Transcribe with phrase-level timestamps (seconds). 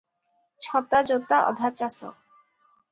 [0.67, 2.13] ଛତା ଯୋତା ଅଧା ଚାଷ